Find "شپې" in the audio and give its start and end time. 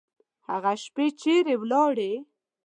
0.83-1.05